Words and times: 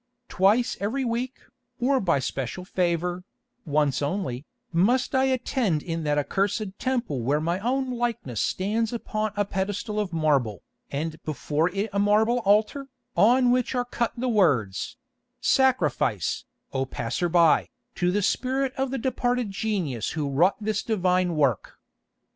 Twice 0.29 0.77
every 0.79 1.05
week, 1.05 1.41
or 1.79 1.99
by 1.99 2.17
special 2.17 2.65
favour, 2.65 3.23
once 3.67 4.01
only, 4.01 4.47
must 4.73 5.13
I 5.13 5.25
attend 5.25 5.83
in 5.83 6.01
that 6.05 6.17
accursed 6.17 6.79
temple 6.79 7.21
where 7.21 7.39
my 7.39 7.59
own 7.59 7.91
likeness 7.91 8.41
stands 8.41 8.91
upon 8.91 9.31
a 9.35 9.45
pedestal 9.45 9.99
of 9.99 10.11
marble, 10.11 10.63
and 10.89 11.21
before 11.21 11.69
it 11.69 11.87
a 11.93 11.99
marble 11.99 12.39
altar, 12.39 12.87
on 13.15 13.51
which 13.51 13.75
are 13.75 13.85
cut 13.85 14.13
the 14.17 14.27
words: 14.27 14.97
'Sacrifice, 15.39 16.45
O 16.73 16.83
passer 16.87 17.29
by, 17.29 17.69
to 17.93 18.09
the 18.11 18.23
spirit 18.23 18.73
of 18.77 18.89
the 18.89 18.97
departed 18.97 19.51
genius 19.51 20.13
who 20.17 20.31
wrought 20.31 20.57
this 20.59 20.81
divine 20.81 21.35
work. 21.35 21.77